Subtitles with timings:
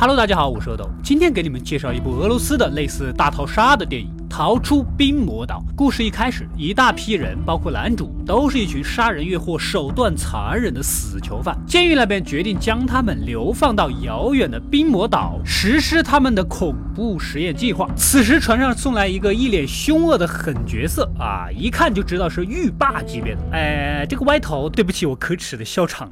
[0.00, 4.08] Hello，大家好，我是阿斗，今天给你们介绍一部俄罗斯的类似大逃杀的电影。
[4.30, 5.60] 逃出冰魔岛。
[5.76, 11.58] 故事一开始，一大批人，包括男主，都是一群杀人越货、手段残忍的死囚犯。
[11.66, 17.88] 监狱那边决定将他们流放到遥远的冰魔岛，实施他们的恐怖实验计划。
[17.96, 23.40] 此时，船上送来一个一脸凶恶的狠角色啊，一看就知道是狱霸级别的。
[23.52, 26.08] 哎，这个歪头，对不起我可耻的笑场。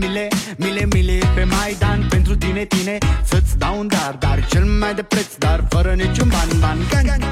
[0.00, 3.58] Zile zile eu alerg Al mile mile, mile mile pe Maidan Pentru tine, tine, să-ți
[3.58, 6.78] dau un dar Dar cel mai de preț, dar fără niciun ban ban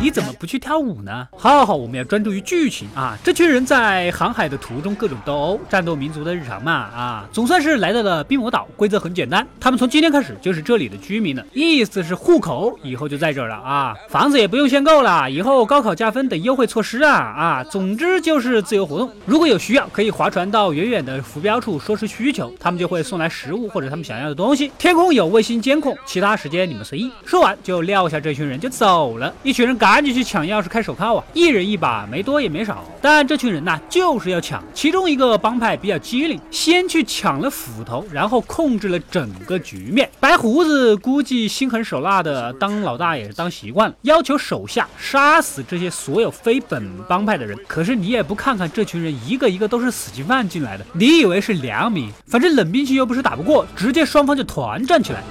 [0.00, 1.28] 你怎么不去跳舞呢？
[1.38, 3.16] 好，好，好，我们要专注于剧情啊！
[3.22, 7.28] 这群人在航海的途中各种斗殴，战斗民族的日常嘛啊！
[7.32, 13.94] 总算是来到了冰魔岛，规则很简单，他们从今天开始就是这里的居民了，意思是户口以后就在这儿了啊！
[14.08, 17.64] 房子也不用限购了，以后高考加分等优惠措施啊啊！
[17.64, 24.70] 总之就是自由活动，如果有需要可以划船到远远的浮标处说出需求，他们就会送来食物或者他们想要的东西。
[24.78, 27.10] 天空有卫星监控，其他时间你们随意。
[27.24, 30.02] 说完就撂下这群人就走了，一群人赶。
[30.02, 31.24] 紧去抢钥匙开手铐啊！
[31.32, 32.84] 一人一把，没多也没少。
[33.00, 34.60] 但这群人呢，就是要抢。
[34.74, 40.10] 其中一个帮派比较机灵，先去抢了斧头，然后控制了整个局面。
[40.18, 47.56] 白胡子估计心狠手辣的，当老大也是当习惯了，要求手下杀死这些所有非本帮派的人。
[47.68, 52.10] 可是你也不看看这群人，一个一个都是死刑犯进来的，你以为是良民？
[52.26, 55.22] 反正冷兵器又不是打不过，直接双方就团战起来。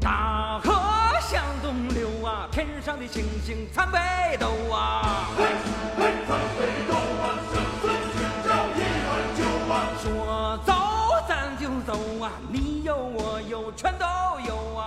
[0.00, 0.72] 大河
[1.20, 3.98] 向东流啊，天上的星星参北
[4.38, 5.28] 斗啊！
[10.00, 10.72] 说走
[11.28, 12.30] 咱就走啊！
[12.50, 14.06] 你有我有，全都
[14.46, 14.77] 有啊！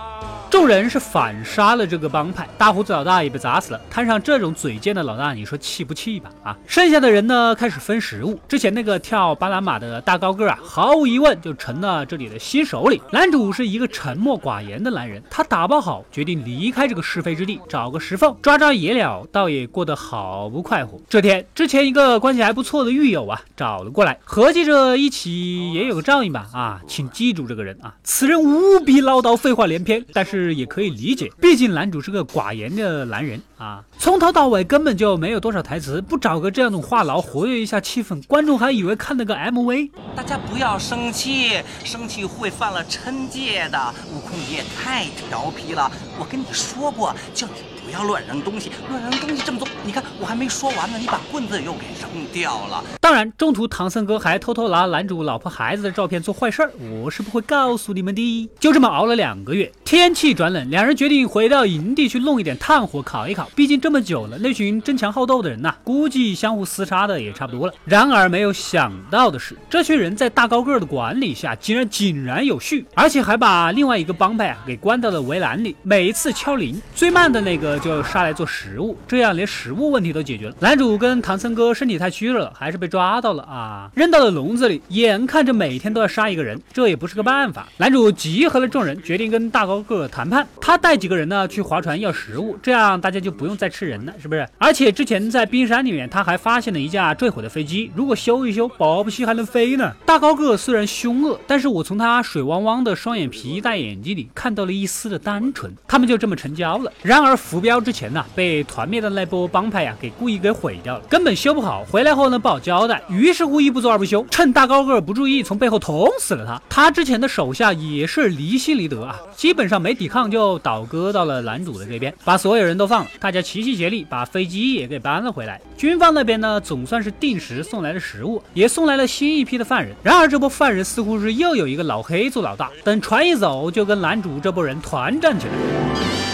[0.52, 3.80] 众人是反杀了这个帮派，大胡子老大也被砸死了。
[3.88, 6.28] 摊上这种嘴贱的老大，你说气不气吧？
[6.44, 8.38] 啊，剩下的人呢，开始分食物。
[8.46, 13.00] 之前那个跳巴拿马的大高个啊，毫无疑问就成了这里的新首领。
[13.10, 21.00] 男主是一个沉默寡言的男人，他打包好，决定离开这个是非之地，找个石缝抓抓野鸟，倒也过得好不快活。
[21.08, 26.46] 这天，之前一个关系还不错的狱友啊，找了过来，合计着一起也有个照应吧？
[26.52, 30.41] 啊，请记住这个人啊，此人无比唠叨，废话连篇，但是。
[30.50, 39.90] 也可以理解，毕竟男主是个寡言的男人啊，从头到尾根本就没有多少台词，不找个这样的话痨活跃一下气氛，观众还以为看了个 MV。
[40.16, 43.94] 大家不要生气，生气会犯了嗔戒的。
[44.12, 47.52] 悟空你也太调皮了，我跟你说过，叫你。
[47.84, 49.66] 不要乱扔东西，乱扔东西这么多。
[49.84, 52.82] 你看我还没说完呢，你把棍子又给扔掉了。
[53.00, 58.48] 当然，中途唐僧哥还偷偷拿男主老婆孩子的照片做坏事儿，我是不会告诉你们的。
[58.60, 63.50] 就这么熬了两个月，天气转冷，两人决定回到营地去弄一点炭火烤一烤。
[63.54, 67.74] 毕竟这么久了，那群争强好斗的人呐，估计相互厮杀的也差不多了。
[67.84, 75.76] 然而没有想到的是，这群人在大高个的管理下，竟然井然有序，而且还把另外一个帮派啊给关到了围栏里。
[75.82, 77.72] 每一次敲铃，最慢的那个。
[77.82, 80.54] 就杀来做食物，这样连食物问题都解决了。
[80.60, 87.66] 男主跟唐僧哥身体太虚弱了，还是被抓到了啊，扔到了笼子里，眼看着每天都要杀一个人，这也不是个办法。
[87.78, 90.46] 男主集合了众人，决定跟大高个谈谈判。
[90.60, 94.46] 他带几个人呢去划船要食物，这样大家就不用再吃人了，是不是？
[94.56, 99.92] 而且之前在冰山里面，他还发现了一架坠毁的飞机，如果修一修，保不齐还能飞呢。
[100.06, 105.74] 大高个虽然凶恶，但是我从他水汪汪的双眼皮大眼睛里看到了一丝的单纯。
[105.88, 106.92] 他们就这么成交了。
[107.02, 107.72] 然而浮标。
[107.82, 111.84] 之前呢，被团灭的那波帮派呀，给故意给毁掉了，根本修不好。
[111.90, 116.62] 回来后呢，不好交代，于是乎一不做二不休，趁大高个不注意，从背后捅死了他。
[116.68, 123.10] 他之前的手下也是离心离德啊，基本上没抵抗就倒戈到了男主的这边，把所有人都放了。
[123.18, 125.58] 大家齐心协力，把飞机也给搬了回来。
[125.74, 129.96] 军方那边呢，总算是定时送来了食物，也送来了新一批的犯人。
[130.02, 136.31] 然而这波犯人似乎是又有一个老黑做老大，等船一走，就跟男主这波人团战起来。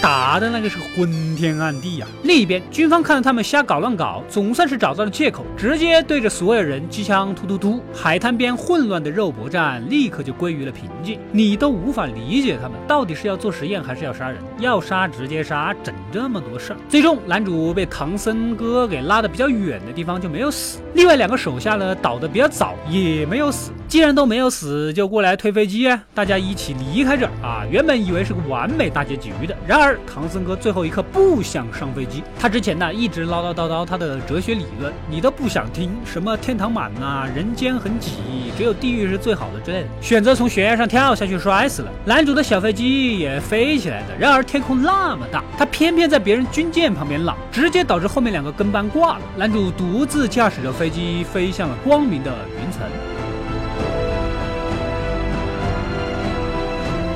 [0.00, 2.06] 打的那个是昏天暗地呀！
[2.22, 7.82] 另一边，军方看到他们瞎搞乱搞，总算是找到了借口，直接对着所有人机枪突突突。
[7.92, 11.18] 海滩边混乱的肉搏战立刻就归于了平静。
[11.32, 14.40] 你都无法理解他们到底是要做实验还是要杀人？
[14.60, 16.78] 要杀直接杀，整这么多事儿。
[16.88, 23.70] 最终，男主被唐僧哥给拉的比较远的地方就没有死，另外两个手下呢倒的比较早，也没有死。
[23.86, 26.02] 既然都没有死，就过来推飞机啊！
[26.12, 27.62] 大家一起离开这儿啊！
[27.70, 32.24] 原本以为是个完美大结局的，然而唐僧哥最后一刻不想上飞机。
[32.38, 38.10] 他之前呢一直唠唠叨叨他的哲学理论，你都不想听，什么天堂满呐，人间很挤，
[38.56, 41.90] 只有地狱是最好的之类的，选择从悬崖上跳下去摔死了。
[42.04, 49.22] 男主的小飞机也飞起来的，然而天空那么大，他偏偏在别人军舰旁边浪，直接导致后面两个跟班挂了。
[49.36, 52.88] 男主独自驾驶着飞飞机飞向了光明的云层。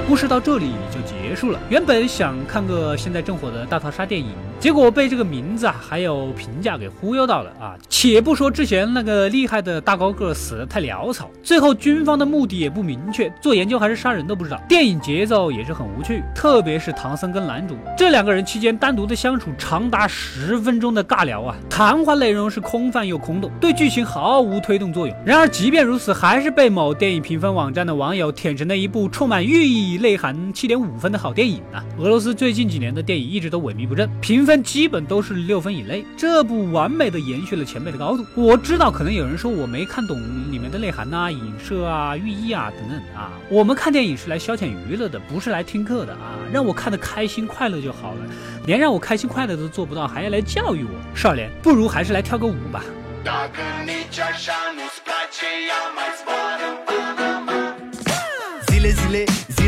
[0.07, 1.59] 故事到这里就结束了。
[1.71, 4.52] 原本想看个现在正火的大逃杀电影。
[4.63, 7.75] 结果被这个名字啊，还有评价给忽悠到了啊！
[7.89, 14.63] 且不说之前那个厉害的大高个死的太潦草，最后军方的目的也不明确，做研究还是杀人都不知道。
[14.69, 25.17] 电影节奏也是很无趣，特别是唐僧跟男主这两个人期间单独的相处长达十分钟的尬聊啊，谈话内容是空泛又空洞，对剧情毫无推动作用。
[25.27, 31.85] 然而即便如此，还是被某电影评分网站的网友舔成了一部充满寓意、内涵七点五分的好电影啊！
[31.99, 34.52] 俄罗斯最近几年的电影一直都萎靡不振，评分。
[34.61, 38.27] 基本都是六分以内，这部完美的延续了前辈的高度。
[38.35, 40.21] 我知道可能有人说我没看懂
[40.51, 43.31] 里面的内涵呐、影射啊、寓意啊等等啊。
[43.49, 46.35] 我们看电影是来消遣娱乐的，不是来听课的啊。
[46.53, 48.21] 让我看得开心快乐就好了，
[48.67, 52.83] 连让我开心快乐都做不到，还要来教育我，少年，不如还是来跳个舞吧。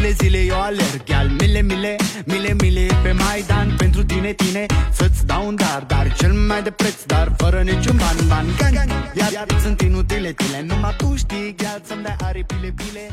[0.05, 1.05] Zile, zile eu alerg.
[1.05, 3.75] Chiar mile, mile, mile, mile pe Maidan.
[3.77, 7.97] Pentru tine, tine, să-ți dau un dar Dar cel mai de preț, dar fără niciun
[7.97, 13.11] ban, ban Gang, iar, iar sunt inutile tine Numai tu știi, gheață-mi de aripile, bile